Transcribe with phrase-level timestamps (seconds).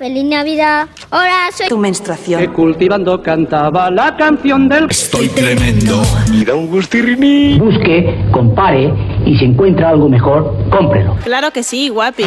[0.00, 0.88] Feliz Navidad.
[1.10, 2.40] Hola, soy Tu menstruación.
[2.40, 4.86] que cultivando cantaba la canción del...
[4.88, 6.00] Estoy tremendo.
[6.32, 7.58] Y da un gustirriní.
[7.58, 8.94] busque, compare
[9.26, 11.18] y si encuentra algo mejor, cómprelo.
[11.22, 12.24] Claro que sí, guapi.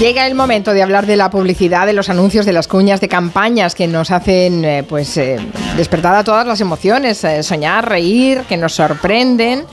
[0.00, 3.08] Llega el momento de hablar de la publicidad, de los anuncios, de las cuñas, de
[3.08, 5.36] campañas que nos hacen eh, pues eh,
[5.76, 9.64] despertar a todas las emociones, eh, soñar, reír, que nos sorprenden.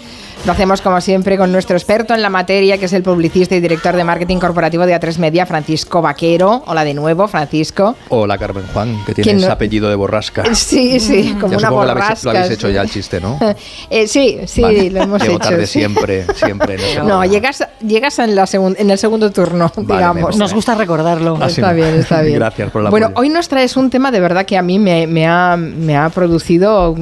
[0.46, 3.62] Lo hacemos como siempre con nuestro experto en la materia, que es el publicista y
[3.62, 6.64] director de marketing corporativo de A3 Media, Francisco Vaquero.
[6.68, 7.96] Hola de nuevo, Francisco.
[8.09, 10.44] Hola Carmen Juan, que ¿Quién tienes no- apellido de borrasca.
[10.54, 12.34] Sí, sí, como Ya una supongo que lo habéis, borrasca.
[12.34, 13.40] lo habéis hecho ya el chiste, ¿no?
[13.90, 14.90] Eh, sí, sí, Vale.
[14.91, 15.49] lo hemos Llego hecho.
[15.49, 15.80] tarde sí.
[15.80, 16.77] siempre, siempre.
[17.05, 20.35] No, llegas, llegas en, la segun- en el segundo turno, me digamos.
[20.35, 21.38] Nos gusta recordarlo.
[21.40, 22.35] Así está bien, está bien.
[22.35, 23.21] Gracias por la Bueno, apoyo.
[23.21, 26.10] hoy nos traes un tema de verdad que a mí me, me ha, me ha
[26.10, 26.94] producido,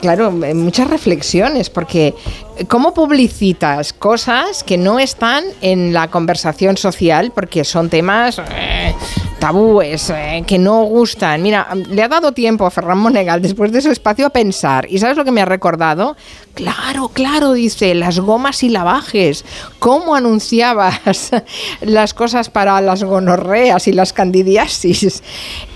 [0.00, 2.14] claro, eh, muchas reflexiones, porque
[2.56, 7.32] eh, ¿cómo publicitas cosas que no están en la conversación social?
[7.34, 8.94] Porque son temas eh,
[9.38, 10.12] tabúes,
[10.46, 11.42] que no gustan.
[11.42, 14.86] Mira, le ha dado tiempo a Ferran Monegal después de su espacio a pensar.
[14.90, 16.16] ¿Y sabes lo que me ha recordado?
[16.54, 19.44] Claro, claro, dice, las gomas y lavajes.
[19.78, 21.30] ¿Cómo anunciabas
[21.82, 25.22] las cosas para las gonorreas y las candidiasis?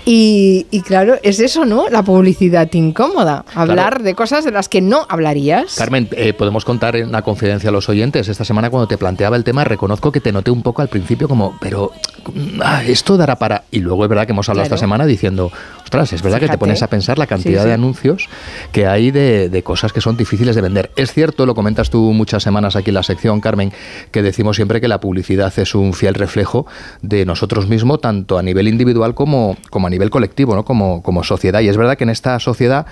[0.05, 1.87] Y, y claro, es eso, ¿no?
[1.89, 3.45] La publicidad incómoda.
[3.55, 5.75] Hablar de cosas de las que no hablarías.
[5.75, 8.27] Carmen, eh, podemos contar en una confidencia a los oyentes.
[8.27, 11.27] Esta semana cuando te planteaba el tema, reconozco que te noté un poco al principio
[11.29, 11.91] como, pero
[12.33, 13.63] mm, ah, esto dará para...
[13.71, 14.75] Y luego es verdad que hemos hablado Claro.
[14.75, 15.51] esta semana diciendo,
[15.93, 17.67] ostras, es verdad que te pones a pensar la cantidad Sí, sí.
[17.67, 18.29] de anuncios
[18.71, 20.91] que hay de, de cosas que son difíciles de vender.
[20.95, 23.71] Es cierto, lo comentas tú muchas semanas aquí en la sección, Carmen,
[24.11, 26.65] que decimos siempre que la publicidad es un fiel reflejo
[27.01, 30.65] de nosotros mismos, tanto a nivel individual como, como a nivel colectivo, ¿no?
[30.65, 31.61] como, como sociedad.
[31.61, 32.87] Y es verdad que en esta sociedad,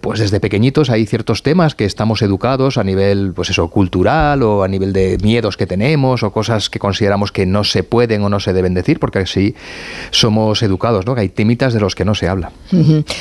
[0.00, 4.62] pues desde pequeñitos hay ciertos temas que estamos educados a nivel, pues eso, cultural o
[4.62, 8.28] a nivel de miedos que tenemos o cosas que consideramos que no se pueden o
[8.28, 9.54] no se deben decir, porque así
[10.10, 11.14] somos educados, ¿no?
[11.14, 12.52] Que hay temitas de los que no se habla.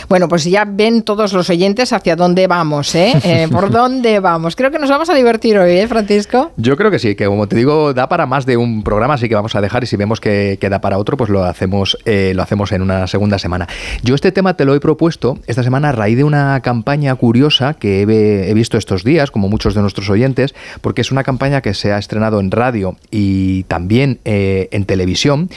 [0.10, 3.14] Bueno, pues ya ven todos los oyentes hacia dónde vamos, ¿eh?
[3.28, 4.56] Eh, ¿Por dónde vamos?
[4.56, 6.52] Creo que nos vamos a divertir hoy, ¿eh, Francisco?
[6.56, 9.28] Yo creo que sí, que como te digo, da para más de un programa, así
[9.28, 11.98] que vamos a dejar y si vemos que, que da para otro, pues lo hacemos,
[12.06, 13.68] eh, lo hacemos en una segunda semana.
[14.02, 17.74] Yo este tema te lo he propuesto esta semana a raíz de una campaña curiosa
[17.74, 21.74] que he, visto estos días, como muchos de nuestros oyentes, porque es una campaña que
[21.74, 25.50] se ha estrenado en radio y también eh, en televisión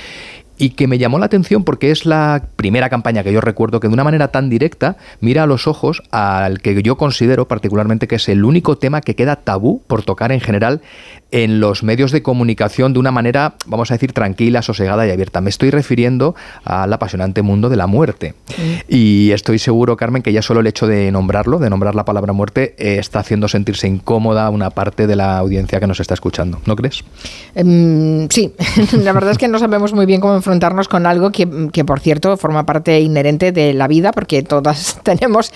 [0.60, 3.88] y que me llamó la atención porque es la primera campaña que yo recuerdo que
[3.88, 8.16] de una manera tan directa mira a los ojos al que yo considero particularmente que
[8.16, 10.82] es el único tema que queda tabú por tocar en general
[11.32, 15.40] en los medios de comunicación de una manera, vamos a decir, tranquila, sosegada y abierta.
[15.40, 18.34] Me estoy refiriendo al apasionante mundo de la muerte.
[18.88, 22.32] Y estoy seguro, Carmen, que ya solo el hecho de nombrarlo, de nombrar la palabra
[22.32, 26.14] muerte, eh, está haciendo sentirse incómoda a una parte de la audiencia que nos está
[26.14, 26.60] escuchando.
[26.66, 27.04] ¿No crees?
[27.54, 28.52] Em, sí,
[29.04, 32.00] la verdad es que no sabemos muy bien cómo enfrentarnos con algo que, que, por
[32.00, 35.52] cierto, forma parte inherente de la vida, porque todas tenemos,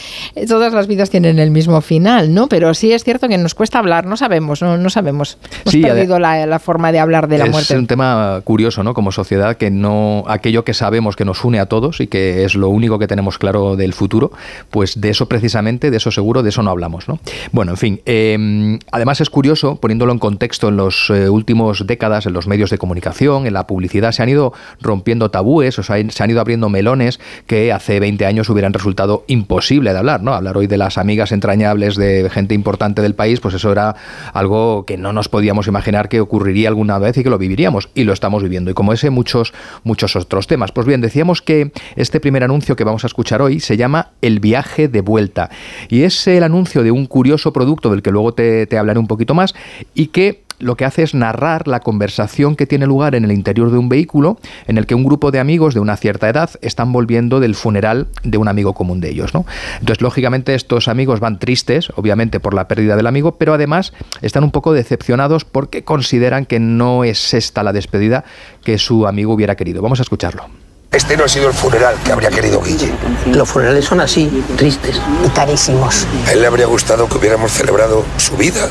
[0.48, 2.48] todas las vidas tienen el mismo final, ¿no?
[2.48, 5.38] Pero sí es cierto que nos cuesta hablar, no sabemos, no, no sabemos.
[5.64, 7.76] Hemos Sí, perdido la, la forma de hablar de la es muerte.
[7.78, 8.92] un tema curioso, ¿no?
[8.94, 12.54] Como sociedad, que no aquello que sabemos que nos une a todos y que es
[12.54, 14.30] lo único que tenemos claro del futuro,
[14.70, 17.18] pues de eso precisamente, de eso seguro, de eso no hablamos, ¿no?
[17.52, 18.00] Bueno, en fin.
[18.06, 22.70] eh, además es curioso, poniéndolo en contexto, en los eh, últimos décadas, en los medios
[22.70, 26.40] de comunicación, en la publicidad, se han ido rompiendo tabúes, o sea, se han ido
[26.40, 30.34] abriendo melones que hace 20 años hubieran resultado imposible de hablar, ¿no?
[30.34, 33.94] Hablar hoy de las amigas entrañables de gente importante del país, pues eso era
[34.32, 38.04] algo que no nos podíamos imaginar que ocurriría alguna vez y que lo viviríamos y
[38.04, 38.70] lo estamos viviendo.
[38.70, 40.72] Y como ese, muchos, muchos otros temas.
[40.72, 44.40] Pues bien, decíamos que este primer anuncio que vamos a escuchar hoy se llama El
[44.40, 45.50] viaje de vuelta.
[45.88, 49.06] Y es el anuncio de un curioso producto del que luego te, te hablaré un
[49.06, 49.54] poquito más
[49.94, 53.70] y que lo que hace es narrar la conversación que tiene lugar en el interior
[53.70, 56.92] de un vehículo en el que un grupo de amigos de una cierta edad están
[56.92, 59.34] volviendo del funeral de un amigo común de ellos.
[59.34, 59.44] ¿no?
[59.74, 63.92] Entonces, lógicamente, estos amigos van tristes, obviamente, por la pérdida del amigo, pero además
[64.22, 68.24] están un poco decepcionados porque consideran que no es esta la despedida
[68.64, 69.82] que su amigo hubiera querido.
[69.82, 70.46] Vamos a escucharlo.
[70.90, 72.92] Este no ha sido el funeral que habría querido Guille.
[73.26, 75.00] Los funerales son así, tristes.
[75.26, 76.06] Y carísimos.
[76.26, 78.70] A él le habría gustado que hubiéramos celebrado su vida.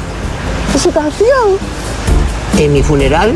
[0.73, 1.59] ¿Y su canción?
[2.59, 3.33] En mi funeral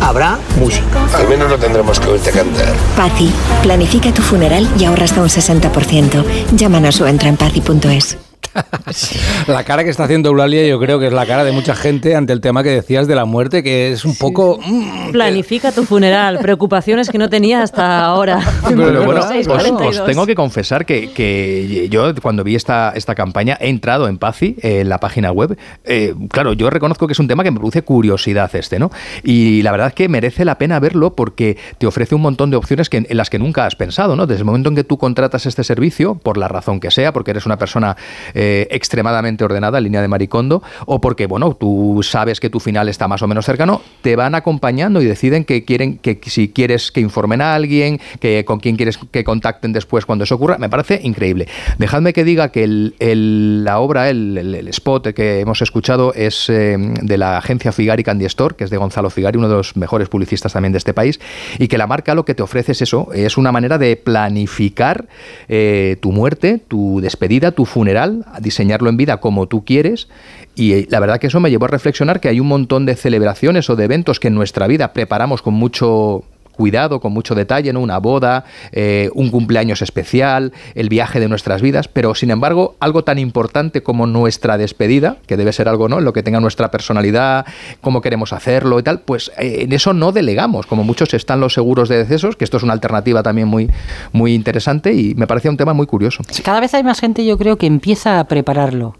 [0.00, 1.06] habrá música.
[1.14, 2.74] Al menos no tendremos que oírte cantar.
[2.96, 3.30] Pazzi,
[3.62, 6.24] planifica tu funeral y ahorra hasta un 60%.
[6.52, 8.25] Llámanos o entra en pazzi.es.
[9.46, 12.14] La cara que está haciendo Eulalia yo creo que es la cara de mucha gente
[12.14, 14.58] ante el tema que decías de la muerte, que es un poco...
[14.64, 18.40] mm, Planifica tu funeral, preocupaciones que no tenía hasta ahora.
[18.68, 19.98] Pero bueno, os, 42.
[19.98, 24.18] os tengo que confesar que, que yo cuando vi esta, esta campaña he entrado en
[24.18, 25.56] Pazi, en la página web.
[25.84, 28.90] Eh, claro, yo reconozco que es un tema que me produce curiosidad este, ¿no?
[29.22, 32.56] Y la verdad es que merece la pena verlo porque te ofrece un montón de
[32.56, 34.26] opciones que, en las que nunca has pensado, ¿no?
[34.26, 37.32] Desde el momento en que tú contratas este servicio, por la razón que sea, porque
[37.32, 37.96] eres una persona
[38.34, 42.88] eh, extremadamente ordenada, en línea de maricondo, o porque, bueno, tú sabes que tu final
[42.88, 46.92] está más o menos cercano, te van acompañando y deciden que quieren, que si quieres
[46.92, 50.68] que informen a alguien, que con quién quieres que contacten después cuando eso ocurra, me
[50.68, 51.48] parece increíble.
[51.78, 57.38] Dejadme que diga que la obra, el, spot que hemos escuchado es eh, de la
[57.38, 58.26] agencia Figari Candy
[58.56, 61.20] que es de Gonzalo Figari, uno de los mejores publicistas también de este país,
[61.58, 65.06] y que la marca lo que te ofrece es eso, es una manera de planificar
[65.48, 70.08] eh, tu muerte, tu despedida, tu funeral, diseñarlo en vida como tú quieres.
[70.54, 72.96] Y eh, la verdad que eso me llevó a reflexionar que hay un montón de
[72.96, 76.24] celebraciones o de eventos que en nuestra vida preparamos con mucho
[76.56, 77.80] cuidado, con mucho detalle, ¿no?
[77.80, 83.04] Una boda, eh, un cumpleaños especial, el viaje de nuestras vidas, pero sin embargo, algo
[83.04, 86.00] tan importante como nuestra despedida, que debe ser algo, ¿no?
[86.00, 87.46] Lo que tenga nuestra personalidad,
[87.80, 91.54] cómo queremos hacerlo y tal, pues eh, en eso no delegamos, como muchos están los
[91.54, 93.70] seguros de decesos, que esto es una alternativa también muy,
[94.12, 96.22] muy interesante y me parecía un tema muy curioso.
[96.42, 98.94] Cada vez hay más gente, yo creo, que empieza a prepararlo.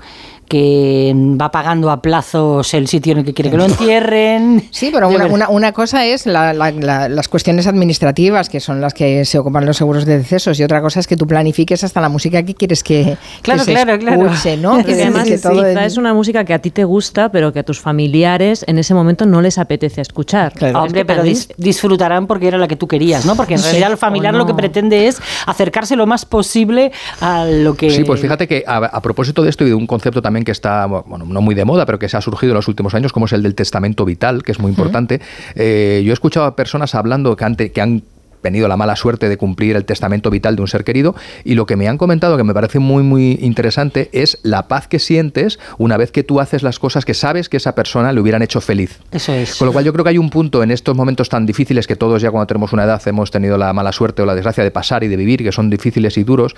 [0.48, 4.64] Que va pagando a plazos el sitio en el que quiere que lo entierren.
[4.70, 8.80] Sí, pero una, una- una cosa es la- la- la- las cuestiones administrativas, que son
[8.80, 11.82] las que se ocupan los seguros de decesos, y otra cosa es que tú planifiques
[11.84, 14.26] hasta la música que quieres que, Claro, que se claro, claro.
[14.26, 14.74] escuche, ¿no?
[14.76, 17.30] Porque Que- además que todo quizá el- es una música que a ti te gusta,
[17.30, 20.52] pero que a tus familiares en ese momento no les apetece escuchar.
[20.60, 23.34] Ah, Hombre, pero dis- disfrutarán porque era la que tú querías, ¿no?
[23.36, 23.64] Porque en Sí.
[23.66, 24.56] realidad el familiar lo que no.
[24.58, 27.90] pretende es acercarse lo más posible a lo que...
[27.90, 30.52] Sí, pues fíjate que a, a propósito de esto y de un concepto también que
[30.52, 33.12] está, bueno, no muy de moda, pero que se ha surgido en los últimos años,
[33.12, 35.20] como es el del testamento vital, que es muy importante,
[35.54, 38.02] eh, yo he escuchado a personas hablando que, han
[38.46, 41.66] tenido la mala suerte de cumplir el testamento vital de un ser querido y lo
[41.66, 45.58] que me han comentado que me parece muy muy interesante es la paz que sientes
[45.78, 48.60] una vez que tú haces las cosas que sabes que esa persona le hubieran hecho
[48.60, 49.00] feliz.
[49.10, 49.56] Eso es.
[49.56, 51.96] Con lo cual yo creo que hay un punto en estos momentos tan difíciles que
[51.96, 54.70] todos ya cuando tenemos una edad hemos tenido la mala suerte o la desgracia de
[54.70, 56.54] pasar y de vivir, que son difíciles y duros,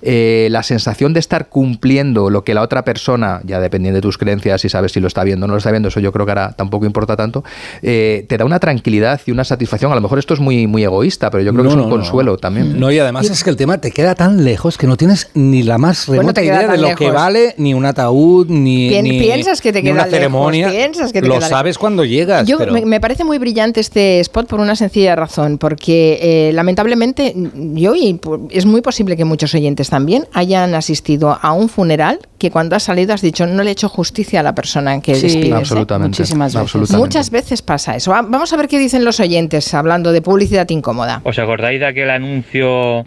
[0.00, 4.16] eh, la sensación de estar cumpliendo lo que la otra persona, ya dependiendo de tus
[4.16, 6.24] creencias, si sabes si lo está viendo o no lo está viendo, eso yo creo
[6.24, 7.42] que ahora tampoco importa tanto,
[7.82, 9.90] eh, te da una tranquilidad y una satisfacción.
[9.90, 12.36] A lo mejor esto es muy, muy egoísta, pero yo creo que es un consuelo
[12.38, 12.78] también.
[12.78, 15.64] No, y además es que el tema te queda tan lejos que no tienes ni
[15.64, 19.18] la más Bueno, remota idea de lo que vale ni un ataúd, ni, Pien- ni-
[19.18, 20.70] piensas que te ni queda una lejos, ceremonia.
[20.70, 22.46] piensas que te lo queda sabes cuando llegas.
[22.46, 26.52] Yo pero- me, me parece muy brillante este spot por una sencilla razón, porque eh,
[26.52, 27.34] lamentablemente
[27.74, 28.20] yo y
[28.50, 32.82] es muy posible que muchos oyentes también hayan asistido a un funeral que cuando has
[32.82, 35.50] salido has dicho no le he hecho justicia a la persona que Sí, despides.
[35.50, 35.54] ¿eh?
[35.54, 36.18] Absolutamente.
[36.20, 36.60] Muchísimas veces.
[36.60, 36.98] absolutamente.
[37.06, 38.10] Muchas veces pasa eso.
[38.10, 41.21] Va- Vamos a ver qué dicen los oyentes hablando de publicidad incómoda.
[41.24, 43.04] ¿Os acordáis de aquel anuncio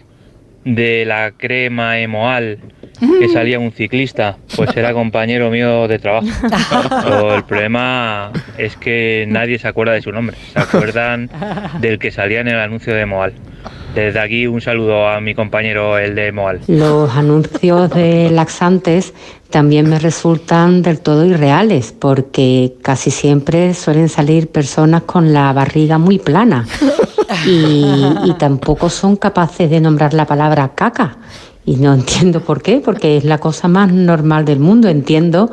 [0.64, 2.58] de la crema Emoal
[2.98, 4.38] que salía un ciclista?
[4.56, 6.26] Pues era compañero mío de trabajo.
[7.04, 10.36] Pero el problema es que nadie se acuerda de su nombre.
[10.52, 11.28] Se acuerdan
[11.80, 13.34] del que salía en el anuncio de Emoal.
[13.96, 16.60] Desde aquí un saludo a mi compañero el de Emoal.
[16.66, 19.14] Los anuncios de laxantes
[19.48, 25.96] también me resultan del todo irreales porque casi siempre suelen salir personas con la barriga
[25.96, 26.66] muy plana
[27.46, 27.86] y,
[28.26, 31.16] y tampoco son capaces de nombrar la palabra caca.
[31.66, 34.88] Y no entiendo por qué, porque es la cosa más normal del mundo.
[34.88, 35.50] Entiendo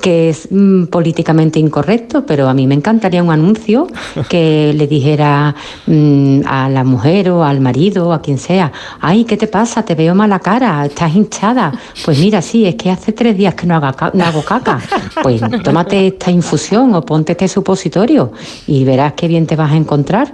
[0.00, 3.88] que es mm, políticamente incorrecto, pero a mí me encantaría un anuncio
[4.28, 5.54] que le dijera
[5.86, 9.84] mm, a la mujer o al marido o a quien sea, ay, ¿qué te pasa?
[9.84, 11.72] Te veo mala cara, estás hinchada.
[12.04, 14.80] Pues mira, sí, es que hace tres días que no, haga no hago caca.
[15.22, 18.32] Pues tómate esta infusión o ponte este supositorio
[18.66, 20.32] y verás qué bien te vas a encontrar.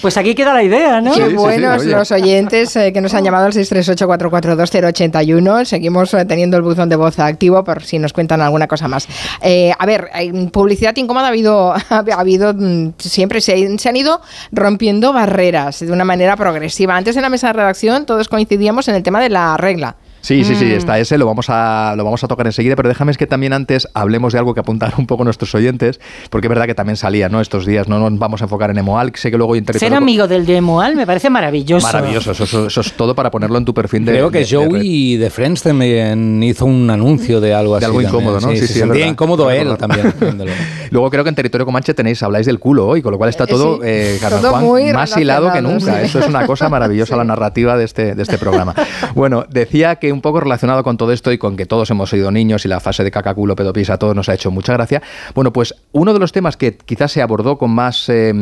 [0.00, 1.12] Pues aquí queda la idea, ¿no?
[1.12, 5.64] Qué buenos los oyentes eh, que nos han llamado al 638-442-081.
[5.64, 9.06] Seguimos eh, teniendo el buzón de voz activo por si nos cuentan alguna cosa más.
[9.40, 10.10] Eh, a ver,
[10.52, 14.20] publicidad incómoda ha habido, ha habido mm, siempre, se, se han ido
[14.50, 16.96] rompiendo barreras de una manera progresiva.
[16.96, 19.96] Antes en la mesa de redacción todos coincidíamos en el tema de la regla.
[20.22, 20.72] Sí, sí, sí, Mm.
[20.72, 23.52] está ese, lo vamos, a, lo vamos a tocar enseguida, pero déjame es que también
[23.52, 26.00] antes hablemos de algo que apuntaron un poco nuestros oyentes,
[26.30, 27.40] porque es verdad que también salía, ¿no?
[27.40, 30.46] Estos días, no nos vamos a enfocar en Emoal, sé que luego Ser amigo del
[30.46, 31.86] de Emoal me parece maravilloso.
[31.86, 34.12] Maravilloso, eso, eso- eso es todo para ponerlo en tu perfil de...
[34.12, 34.56] Creo que de- de.
[34.56, 37.80] Joey de Friends también hizo un anuncio de algo así.
[37.80, 38.22] De algo también.
[38.22, 38.50] incómodo, ¿no?
[38.52, 40.14] Sí, Sí, se sí, es sentía incómodo él también.
[40.90, 43.46] Luego creo que en territorio Comanche tenéis, habláis del culo hoy, con lo cual está
[43.46, 45.96] todo, Sí, eh, todo Juan, muy más hilado que nunca.
[45.98, 46.04] sí.
[46.04, 48.74] Esto es una cosa maravillosa la narrativa de este, de este programa.
[49.14, 52.30] Bueno, decía que un poco relacionado con todo esto y con que todos hemos sido
[52.30, 55.02] niños y la fase de cacaculo, pedopis a todos nos ha hecho mucha gracia,
[55.34, 58.32] bueno, pues uno de los temas que quizás se abordó con más eh,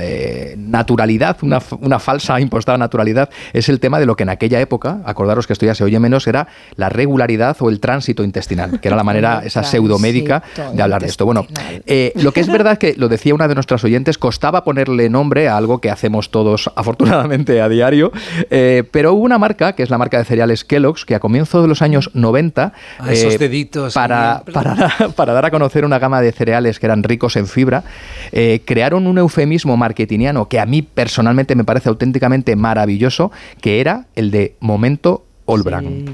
[0.00, 4.60] eh, naturalidad, una, una falsa impostada naturalidad, es el tema de lo que en aquella
[4.60, 8.80] época, acordaros que esto ya se oye menos, era la regularidad o el tránsito intestinal,
[8.80, 11.24] que era la manera, esa pseudomédica de hablar de esto.
[11.24, 11.46] Bueno,
[11.86, 15.48] eh, lo que es verdad que, lo decía una de nuestras oyentes, costaba ponerle nombre
[15.48, 18.12] a algo que hacemos todos afortunadamente a diario,
[18.50, 21.62] eh, pero hubo una marca, que es la marca de cereales Kellogg's, que a comienzos
[21.62, 25.98] de los años 90, Ah, esos eh, deditos para, para, para dar a conocer una
[25.98, 27.84] gama de cereales que eran ricos en fibra,
[28.32, 34.06] eh, crearon un eufemismo marketingiano que a mí personalmente me parece auténticamente maravilloso, que era
[34.16, 36.10] el de momento All Brand.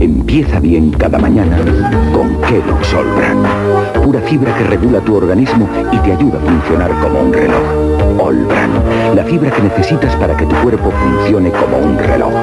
[0.00, 1.58] Empieza bien cada mañana
[2.12, 4.02] con Kellogg's All Brand.
[4.02, 7.81] Pura fibra que regula tu organismo y te ayuda a funcionar como un reloj.
[9.32, 12.34] Fibra que necesitas para que tu cuerpo funcione como un reloj.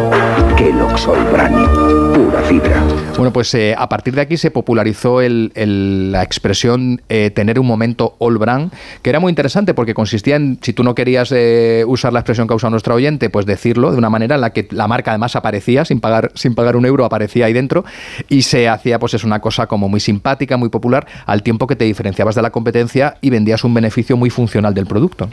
[0.58, 2.16] Kellogg's All Brand.
[2.16, 2.84] Pura fibra.
[3.16, 7.60] Bueno, pues eh, a partir de aquí se popularizó el- el- la expresión eh, tener
[7.60, 8.72] un momento all brand,
[9.04, 12.48] que era muy interesante porque consistía en, si tú no querías eh, usar la expresión
[12.48, 15.12] que ha usado nuestro oyente, pues decirlo de una manera en la que la marca
[15.12, 17.86] además aparecía, sin pagar, sin pagar un euro, aparecía ahí dentro,
[18.30, 21.76] y se hacía pues es una cosa como muy simpática, muy popular, al tiempo que
[21.76, 25.30] te diferenciabas de la competencia y vendías un beneficio muy funcional del producto.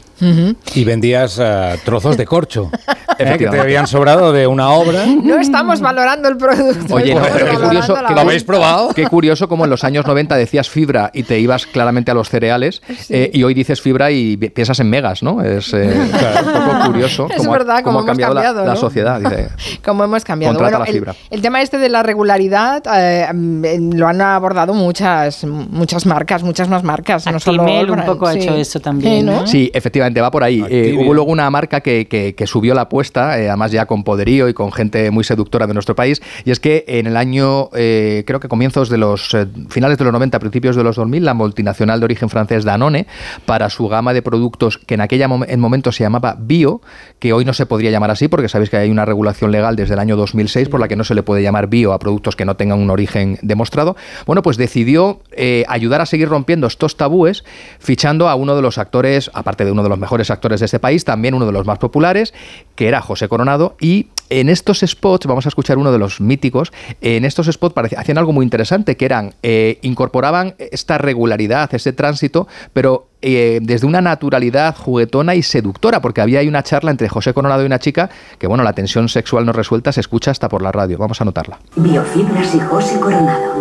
[0.74, 1.38] Y vendías
[1.84, 2.70] trozos de corcho,
[3.18, 3.34] ¿eh?
[3.38, 5.04] que te habían sobrado de una obra.
[5.06, 6.94] No estamos valorando el producto.
[6.94, 8.36] Oye, no, pero qué curioso, que obra.
[8.46, 8.88] probado?
[8.94, 12.28] Qué curioso como en los años 90 decías fibra y te ibas claramente a los
[12.28, 15.42] cereales eh, y hoy dices fibra y pi- piensas en megas, ¿no?
[15.42, 15.88] Es eh,
[16.46, 18.74] un poco curioso Es cómo, ha- verdad, cómo cómo ha hemos cambiado, la- cambiado, la,
[18.74, 18.80] ¿no?
[18.80, 19.20] sociedad.
[19.20, 19.48] Dice,
[19.84, 20.54] Como hemos cambiado.
[20.54, 21.14] Contrata Bueno, la el, fibra.
[21.30, 26.68] el tema este de la regularidad eh, mm, lo han abordado muchas muchas marcas, muchas
[26.68, 27.26] más marcas.
[27.30, 28.38] no solo Actimel un poco ha sí.
[28.40, 29.40] hecho eso también, Sí, ¿no?
[29.40, 29.46] ¿no?
[29.46, 30.64] Sí, efectivamente, va por ahí.
[30.68, 34.48] Eh, hubo luego una marca que, que- subió la apuesta, eh, además ya con poderío
[34.48, 38.22] y con gente muy seductora de nuestro país, y es que en el año, eh,
[38.26, 41.34] creo que comienzos de los eh, finales de los 90, principios de los 2000, la
[41.34, 43.06] multinacional de origen francés Danone,
[43.46, 46.80] para su gama de productos que en aquella mom- en momento se llamaba bio,
[47.18, 49.94] que hoy no se podría llamar así porque sabéis que hay una regulación legal desde
[49.94, 52.44] el año 2006 por la que no se le puede llamar bio a productos que
[52.44, 53.96] no tengan un origen demostrado.
[54.26, 55.20] Bueno, pues decidió
[55.68, 57.44] ayudar a seguir rompiendo estos tabúes
[57.80, 60.78] fichando a uno de los actores, aparte de uno de los mejores actores de este
[60.78, 62.34] país, también uno de los más populares,
[62.74, 66.72] que era José Coronado y en estos spots, vamos a escuchar uno de los míticos,
[67.00, 72.48] en estos spots hacían algo muy interesante, que eran, eh, incorporaban esta regularidad, ese tránsito,
[72.72, 77.32] pero eh, desde una naturalidad juguetona y seductora, porque había ahí una charla entre José
[77.34, 80.62] Coronado y una chica, que bueno, la tensión sexual no resuelta se escucha hasta por
[80.62, 81.58] la radio, vamos a notarla.
[81.76, 83.54] Biofibras y José Coronado.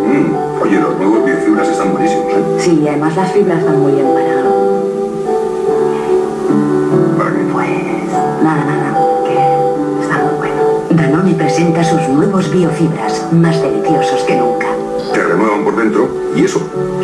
[0.62, 2.44] Oye, los nuevos biofibras están buenísimos, ¿eh?
[2.58, 4.26] Sí, y además las fibras van muy bien para...
[4.26, 4.45] ¿Para
[11.36, 14.66] presenta sus nuevos biofibras, más deliciosos que nunca.
[15.12, 16.60] Te renuevan por dentro y eso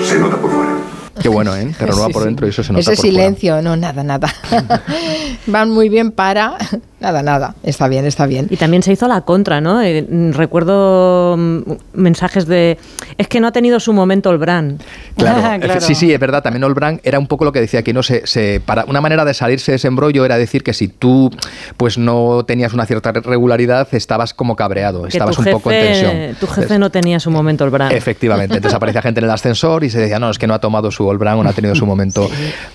[0.06, 0.72] se nota por fuera.
[1.20, 1.72] Qué bueno, ¿eh?
[1.78, 2.28] Te renueva Sí, por sí.
[2.28, 3.10] dentro y eso se nota Ese por fuera.
[3.12, 4.28] silencio, no, nada, nada.
[5.46, 6.56] Van muy bien para...
[7.02, 7.56] Nada, nada.
[7.64, 8.46] Está bien, está bien.
[8.48, 9.82] Y también se hizo la contra, ¿no?
[9.82, 11.60] Eh, recuerdo mm,
[11.94, 12.78] mensajes de.
[13.18, 14.80] Es que no ha tenido su momento el brand.
[15.22, 16.42] Claro, sí, sí, es verdad.
[16.42, 19.24] También Olbrand era un poco lo que decía aquí, no sé, se, para una manera
[19.24, 21.30] de salirse de ese embrollo era decir que si tú
[21.76, 26.36] pues no tenías una cierta regularidad, estabas como cabreado, Que estabas un poco en tensión.
[26.40, 27.92] Tu jefe no tenía su momento el brand.
[27.92, 30.60] Efectivamente, entonces aparecía gente en el ascensor y se decía, no, es que no ha
[30.60, 32.28] tomado su Olbrand o no ha tenido su momento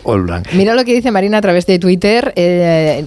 [0.04, 0.48] Olbrand.
[0.54, 2.57] Mira lo que dice Marina a través de Twitter, eh,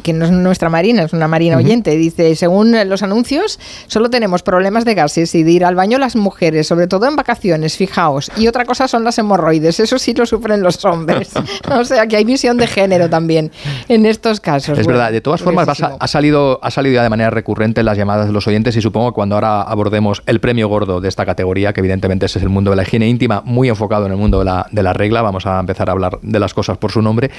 [0.02, 1.90] que no es nuestra Marina, es una Marina oyente.
[1.96, 6.16] Dice, según los anuncios, solo tenemos problemas de gases y de ir al baño las
[6.16, 8.30] mujeres, sobre todo en vacaciones, fijaos.
[8.36, 11.30] Y otra cosa son las hemorroides, eso sí lo sufren los hombres.
[11.70, 13.50] o sea que hay visión de género también
[13.88, 14.78] en estos casos.
[14.78, 15.98] Es Bueno, verdad, de todas formas vas a- curiosísimo.
[16.04, 18.80] ha, salido, ha salido ya de manera recurrente en las llamadas de los oyentes y
[18.80, 22.42] supongo que cuando ahora abordemos el premio gordo de esta categoría, que evidentemente ese es
[22.42, 24.92] el mundo de la higiene íntima, muy enfocado en el mundo de la, de la
[24.92, 27.30] regla, vamos a empezar a hablar de las cosas por su nombre,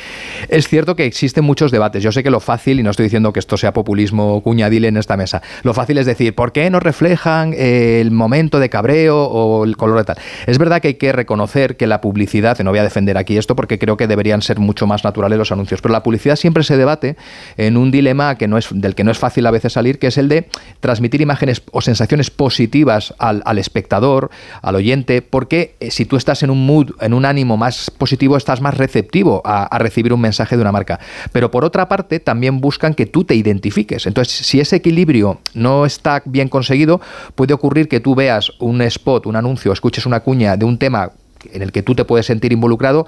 [0.50, 2.01] es cierto que existen muchos debates.
[2.02, 4.98] Yo sé que lo fácil, y no estoy diciendo que esto sea populismo cuñadil en
[4.98, 9.64] esta mesa, lo fácil es decir, ¿por qué no reflejan el momento de cabreo o
[9.64, 10.18] el color de tal?
[10.48, 13.38] Es verdad que hay que reconocer que la publicidad, y no voy a defender aquí
[13.38, 16.64] esto porque creo que deberían ser mucho más naturales los anuncios, pero la publicidad siempre
[16.64, 17.16] se debate
[17.58, 20.08] en un dilema que no es, del que no es fácil a veces salir, que
[20.08, 20.48] es el de
[20.80, 24.30] transmitir imágenes o sensaciones positivas al, al espectador,
[24.62, 28.38] al oyente, porque eh, si tú estás en un mood, en un ánimo más positivo,
[28.38, 31.00] estás más receptivo a, a recibir un mensaje de una marca.
[31.32, 34.08] Pero por otra parte, también buscan que tú te identifiques.
[34.08, 37.02] Entonces, si ese equilibrio no está bien conseguido,
[37.36, 41.12] puede ocurrir que tú veas un spot, un anuncio, escuches una cuña de un tema
[41.52, 43.08] en el que tú te puedes sentir involucrado,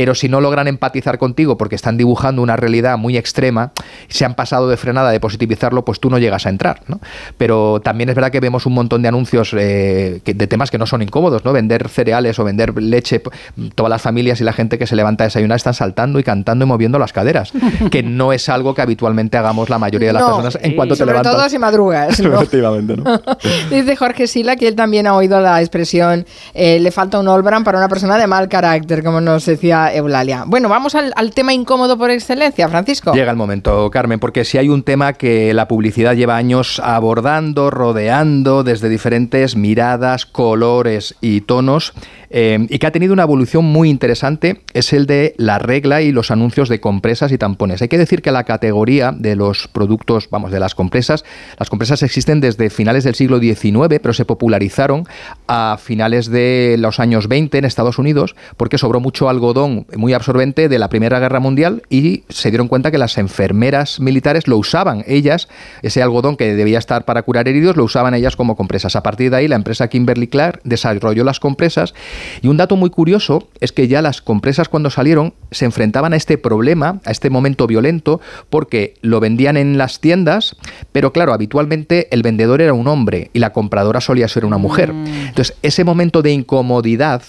[0.00, 3.72] pero si no logran empatizar contigo porque están dibujando una realidad muy extrema,
[4.08, 6.80] se han pasado de frenada de positivizarlo, pues tú no llegas a entrar.
[6.86, 7.00] ¿no?
[7.36, 10.78] Pero también es verdad que vemos un montón de anuncios eh, que- de temas que
[10.78, 11.52] no son incómodos, ¿no?
[11.52, 13.20] Vender cereales o vender leche,
[13.74, 16.64] todas las familias y la gente que se levanta a desayunar están saltando y cantando
[16.64, 17.52] y moviendo las caderas,
[17.90, 20.94] que no es algo que habitualmente hagamos la mayoría de las No, personas en cuanto
[20.94, 21.34] te sobre levantas.
[21.34, 22.20] todo si madrugas.
[22.20, 22.36] ¿no?
[22.36, 23.20] Efectivamente, ¿no?
[23.70, 27.64] Dice Jorge Sila que él también ha oído la expresión eh, le falta un Olbran
[27.64, 30.44] para una persona de mal carácter, como nos decía Eulalia.
[30.46, 33.12] Bueno, vamos al, tema incómodo por excelencia, Francisco.
[33.12, 37.70] Llega el momento, Carmen, porque si hay un tema que la publicidad lleva años abordando,
[37.70, 41.92] rodeando desde diferentes miradas, colores y tonos,
[42.32, 46.12] eh, y que ha tenido una evolución muy interesante, es el de la regla y
[46.12, 47.82] los anuncios de compresas y tampones.
[47.82, 51.24] Hay que decir que la categoría de los productos, vamos, de las compresas,
[51.58, 55.04] las compresas existen desde finales del siglo XIX, pero se popularizaron
[55.48, 60.68] a finales de los años 20 en Estados Unidos, porque sobró mucho algodón muy absorbente
[60.68, 65.04] de la Primera Guerra Mundial y se dieron cuenta que las enfermeras militares lo usaban
[65.06, 65.48] ellas,
[65.82, 68.96] ese algodón que debía estar para curar heridos, lo usaban ellas como compresas.
[68.96, 71.94] A partir de ahí, la empresa Kimberly Clark desarrolló las compresas
[72.42, 76.16] y un dato muy curioso es que ya las compresas cuando salieron se enfrentaban a
[76.16, 80.56] este problema, a este momento violento, porque lo vendían en las tiendas,
[80.92, 84.90] pero claro, habitualmente el vendedor era un hombre y la compradora solía ser una mujer.
[84.90, 87.22] Entonces, ese momento de incomodidad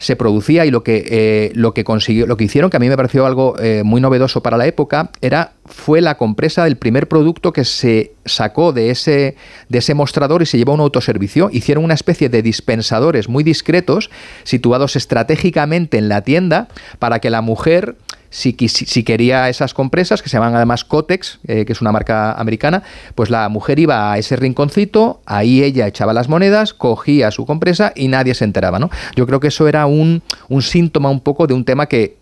[0.00, 2.88] se producía y lo que, eh, lo que consiguió, lo que hicieron, que a mí
[2.88, 7.06] me pareció algo eh, muy novedoso para la época, era fue la compresa del primer
[7.06, 9.36] producto que se sacó de ese,
[9.68, 11.50] de ese mostrador y se llevó a un autoservicio.
[11.52, 14.10] Hicieron una especie de dispensadores muy discretos,
[14.42, 17.96] situados estratégicamente en la tienda, para que la mujer
[18.30, 21.92] si, quisi- si quería esas compresas, que se llaman además Cotex, eh, que es una
[21.92, 22.82] marca americana,
[23.14, 27.92] pues la mujer iba a ese rinconcito, ahí ella echaba las monedas, cogía su compresa
[27.94, 28.88] y nadie se enteraba, ¿no?
[29.16, 32.19] Yo creo que eso era un, un síntoma un poco de un tema que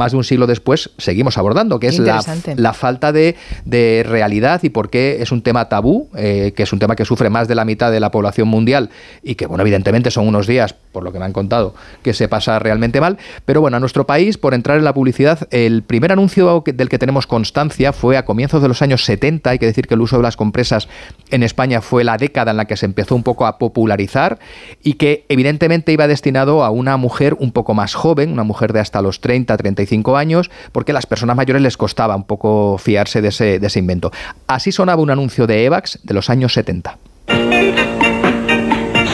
[0.00, 4.70] más de un siglo después seguimos abordando, que es la, falta de, de realidad y
[4.70, 7.54] por qué es un tema tabú, eh, que es un tema que sufre más de
[7.54, 8.88] la mitad de la población mundial
[9.22, 12.28] y que, bueno, evidentemente son unos días, por lo que me han contado, que se
[12.28, 13.18] pasa realmente mal.
[13.44, 16.98] Pero bueno, a nuestro país, por entrar en la publicidad, el primer anuncio del que
[16.98, 19.50] tenemos constancia fue a comienzos de los años 70.
[19.50, 20.88] Hay que decir que el uso de las compresas
[21.30, 24.38] en España fue la década en la que se empezó un poco a popularizar
[24.82, 28.80] y que evidentemente iba destinado a una mujer un poco más joven, una mujer de
[28.80, 33.20] hasta los 30, 35 años, porque a las personas mayores les costaba un poco fiarse
[33.20, 34.10] de ese, de ese invento.
[34.46, 36.98] Así sonaba un anuncio de Evax de los años 70.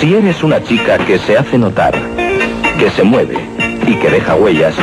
[0.01, 1.95] Si eres una chica que se hace notar,
[2.79, 3.39] que se mueve
[3.87, 4.75] y que deja huellas,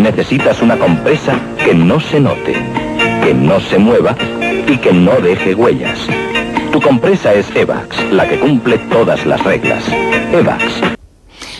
[0.00, 2.54] necesitas una compresa que no se note,
[3.22, 4.16] que no se mueva
[4.66, 5.98] y que no deje huellas.
[6.72, 9.84] Tu compresa es Evax, la que cumple todas las reglas.
[10.32, 10.93] Evax.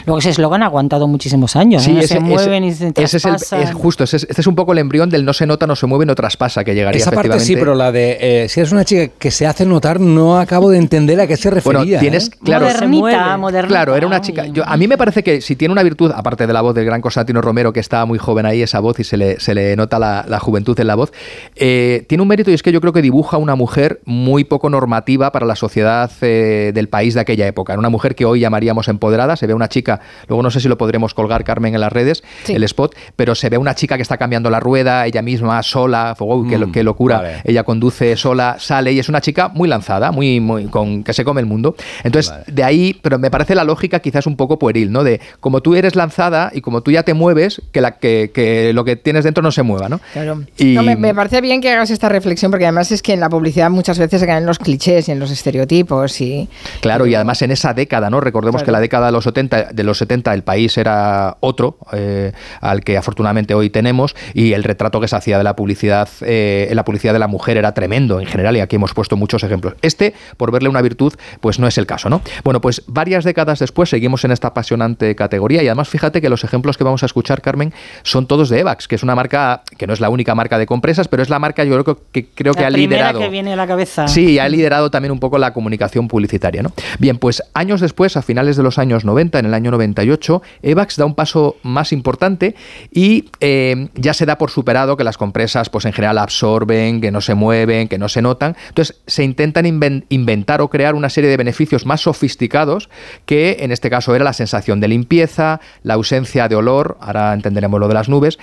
[0.07, 1.87] Luego ese eslogan ha aguantado muchísimos años.
[1.88, 2.03] ¿no?
[2.03, 4.73] se mueven y se ese es, el, es justo, ese es, este es un poco
[4.73, 7.40] el embrión del no se nota, no se mueve, no traspasa, que llegaría Esa parte
[7.40, 10.71] sí, pero la de eh, si eres una chica que se hace notar, no acabo
[10.71, 11.81] de entender a qué se refería.
[11.81, 12.31] Bueno, tienes, ¿eh?
[12.45, 13.69] claro, Modernita, modernita.
[13.69, 14.47] Claro, era una chica.
[14.47, 16.85] Yo, a mí me parece que si tiene una virtud, aparte de la voz del
[16.85, 19.77] gran Constantino Romero, que estaba muy joven ahí, esa voz, y se le, se le
[19.77, 21.12] nota la, la juventud en la voz,
[21.57, 24.71] eh, tiene un mérito y es que yo creo que dibuja una mujer muy poco
[24.71, 27.73] normativa para la sociedad eh, del país de aquella época.
[27.73, 29.37] Era una mujer que hoy llamaríamos empoderada.
[29.37, 29.93] Se ve una chica,
[30.28, 32.52] luego no sé si lo podremos colgar, Carmen, en las redes, Sí.
[32.54, 36.14] el spot, pero se ve una chica que está cambiando la rueda, ella misma, sola,
[36.18, 37.16] wow, qué, lo- qué locura.
[37.18, 37.37] vale.
[37.44, 41.24] Ella conduce sola, sale y es una chica muy lanzada, muy, muy con que se
[41.24, 41.76] come el mundo.
[42.02, 45.04] Entonces, de ahí, pero me parece la lógica quizás un poco pueril, ¿no?
[45.04, 48.72] De como tú eres lanzada y como tú ya te mueves, que, la, que, que
[48.72, 50.00] lo que tienes dentro no se mueva, ¿no?
[50.12, 50.42] Claro.
[50.59, 53.20] Y- No, me, me parece bien que hagas esta reflexión porque además es que en
[53.20, 56.48] la publicidad muchas veces se caen en los clichés y en los estereotipos y
[56.80, 58.20] Claro, y además en esa década, ¿no?
[58.20, 58.66] Recordemos Claro.
[58.66, 62.83] que la década de los 70, de los 70 el país era otro eh, al
[62.83, 66.77] que afortunadamente hoy tenemos y el retrato que se hacía de la publicidad, eh, en
[66.77, 69.75] la publicidad de la mujer era tremendo en general y aquí hemos puesto muchos ejemplos.
[69.83, 72.20] Este, por verle una virtud, pues no es el caso, ¿no?
[72.42, 76.44] Bueno, pues varias décadas después seguimos en esta apasionante categoría y además fíjate que los
[76.44, 79.87] ejemplos que vamos a escuchar, Carmen, son todos de Evax, que es una marca que
[79.87, 82.55] no es la única marca de compresas, pero es la marca yo creo que, creo
[82.55, 83.20] que la ha primera liderado.
[83.20, 84.09] que viene a la cabeza.
[84.09, 86.62] Sí, ha liderado también un poco la comunicación publicitaria.
[86.62, 86.73] ¿no?
[86.99, 90.96] Bien, pues años después, a finales de los años 90, en el año 98, Evax
[90.96, 92.54] da un paso más importante
[92.90, 97.10] y eh, ya se da por superado que las compresas, pues en general absorben, que
[97.10, 98.56] no se mueven, que no se notan.
[98.68, 102.88] Entonces se intentan inven- inventar o crear una serie de beneficios más sofisticados
[103.26, 107.80] que en este caso era la sensación de limpieza, la ausencia de olor, ahora entenderemos
[107.80, 108.38] lo de las nubes.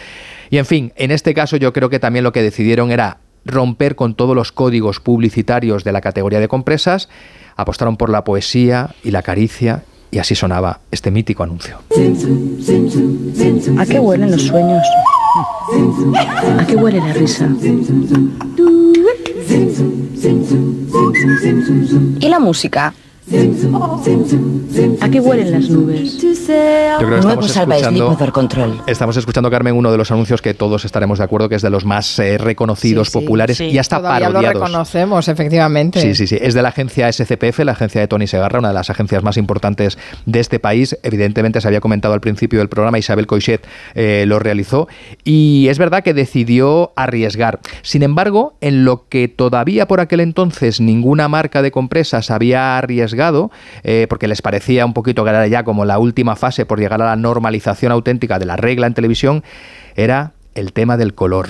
[0.50, 3.96] Y en fin, en este caso yo creo que también lo que decidieron era romper
[3.96, 7.10] con todos los códigos publicitarios de la categoría de compresas,
[7.56, 11.80] apostaron por la poesía y la caricia Y así sonaba este mítico anuncio.
[13.78, 14.86] ¿A qué huelen los sueños?
[16.60, 17.48] ¿A qué huele la risa?
[22.20, 22.94] ¿Y la música?
[25.02, 26.18] ¿A qué huelen las nubes?
[26.22, 28.82] Yo creo que Nuevo estamos escuchando, Control.
[28.88, 31.70] estamos escuchando, Carmen, uno de los anuncios que todos estaremos de acuerdo que es de
[31.70, 33.20] los más eh, reconocidos, Sí, sí.
[33.20, 33.66] populares Sí.
[33.66, 34.62] y hasta Todavía lo parodiados.
[34.62, 36.02] reconocemos, efectivamente.
[36.02, 36.38] Sí, sí, sí.
[36.42, 39.38] Es de la agencia SCPF, la agencia de Tony Segarra, una de las agencias más
[39.38, 40.98] importantes de este país.
[41.04, 43.66] Evidentemente, se había comentado al principio del programa, Isabel Coixet
[43.96, 44.90] eh, lo realizó.
[45.24, 47.60] Y es verdad que decidió arriesgar.
[47.82, 53.21] Sin embargo, en lo que todavía por aquel entonces ninguna marca de compresas había arriesgado,
[53.84, 57.02] eh, porque les parecía un poquito que era ya como la última fase por llegar
[57.02, 59.44] a la normalización auténtica de la regla en televisión,
[59.96, 61.48] era el tema del color.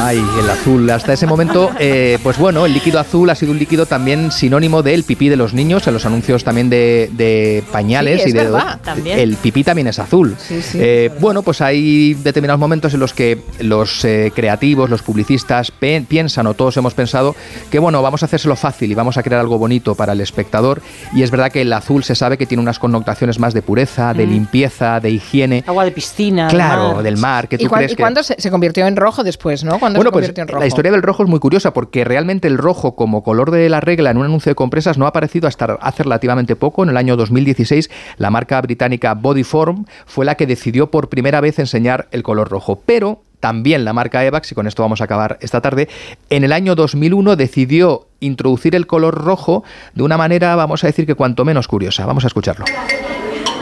[0.00, 0.88] Ay, el azul.
[0.90, 4.82] Hasta ese momento, eh, pues bueno, el líquido azul ha sido un líquido también sinónimo
[4.82, 8.38] del pipí de los niños, en los anuncios también de, de pañales Sí, es y
[8.38, 9.18] de verdad, también.
[9.18, 10.36] el pipí también es azul.
[10.38, 15.02] Sí, sí, Eh, bueno, pues hay determinados momentos en los que los eh, creativos, los
[15.02, 17.34] publicistas piensan o todos hemos pensado
[17.70, 20.80] que bueno, vamos a hacérselo fácil y vamos a crear algo bonito para el espectador.
[21.12, 24.14] Y es verdad que el azul se sabe que tiene unas connotaciones más de pureza,
[24.14, 24.30] de Mm.
[24.30, 25.64] limpieza, de higiene.
[25.66, 26.46] Agua de piscina.
[26.48, 27.02] Claro, mar.
[27.02, 27.48] del mar.
[27.48, 29.80] que ¿Y, tú cuán- crees y que- cuándo se, se convirtió en rojo después, no?
[29.94, 30.60] ¿Cuándo bueno, se pues convirtió en rojo?
[30.60, 33.80] la historia del rojo es muy curiosa porque realmente el rojo como color de la
[33.80, 36.82] regla en un anuncio de compresas no ha aparecido hasta hace relativamente poco.
[36.82, 41.58] En el año 2016 la marca británica Bodyform fue la que decidió por primera vez
[41.58, 42.82] enseñar el color rojo.
[42.84, 45.88] Pero también la marca Evax, y con esto vamos a acabar esta tarde,
[46.30, 49.62] en el año 2001 decidió introducir el color rojo
[49.94, 52.04] de una manera, vamos a decir que cuanto menos curiosa.
[52.04, 52.64] Vamos a escucharlo.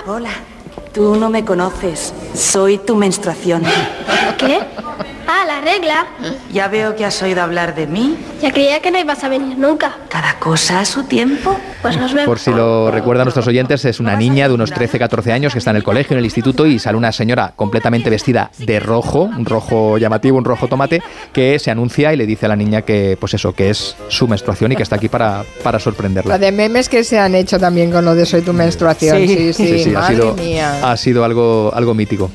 [0.06, 0.30] Hola,
[0.94, 2.14] tú no me conoces.
[2.34, 3.62] Soy tu menstruación.
[4.38, 4.60] ¿Qué?
[5.28, 6.06] Ah, la regla.
[6.52, 8.16] Ya veo que has oído hablar de mí.
[8.40, 9.96] Ya creía que no ibas a venir nunca.
[10.08, 11.58] Cada cosa a su tiempo.
[11.82, 12.26] Pues nos vemos.
[12.28, 15.70] Por si lo recuerdan nuestros oyentes, es una niña de unos 13-14 años que está
[15.70, 19.44] en el colegio, en el instituto, y sale una señora completamente vestida de rojo, un
[19.44, 23.16] rojo llamativo, un rojo tomate, que se anuncia y le dice a la niña que,
[23.18, 26.38] pues eso, que es su menstruación y que está aquí para, para La sorprenderla.
[26.38, 29.16] de memes que se han hecho también con lo de soy tu menstruación.
[29.26, 30.90] Sí, sí, ha madre sido, mía.
[30.92, 32.30] ha sido algo, algo mítico.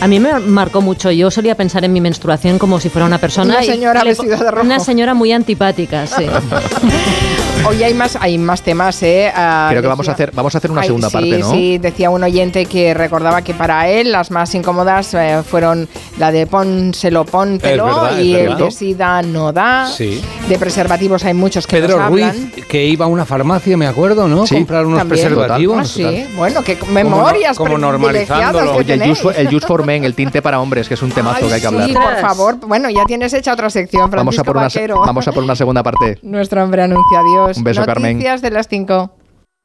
[0.00, 1.10] A mí me marcó mucho.
[1.10, 3.54] Yo solía pensar en mi menstruación como si fuera una persona.
[3.54, 4.64] Una y señora le- vestida de rojo.
[4.64, 6.24] Una señora muy antipática, sí.
[7.66, 9.30] Hoy hay más, hay más temas, ¿eh?
[9.34, 11.50] Ah, Creo que vamos a hacer, vamos a hacer una Ay, segunda sí, parte, ¿no?
[11.50, 15.86] Sí, decía un oyente que recordaba que para él las más incómodas eh, fueron
[16.18, 19.86] la de pónselo, póntelo verdad, y el de sida no da.
[19.86, 20.20] Sí.
[20.48, 22.50] De preservativos hay muchos que Pedro nos Ruiz, hablan.
[22.68, 24.46] que iba a una farmacia, me acuerdo, ¿no?
[24.46, 24.56] Sí.
[24.56, 25.20] Comprar unos También.
[25.28, 25.78] preservativos.
[25.78, 26.26] Ah, sí.
[26.36, 28.72] Bueno, qué memorias como privilegiadas normalizándolo.
[28.72, 29.14] que Oye, el.
[29.16, 31.60] Just, el Just for Men, el tinte para hombres, que es un temazo que hay
[31.60, 31.88] que hablar.
[31.88, 32.56] Sí, por favor.
[32.56, 35.00] Bueno, ya tienes hecha otra sección, Vamos a, Francisco por una, Vaquero.
[35.00, 36.18] vamos a por una segunda parte.
[36.22, 37.20] Nuestro hombre anuncia.
[37.20, 37.49] Adiós.
[37.56, 38.14] Un beso, Carmen.
[38.14, 39.12] Noticias de las 5.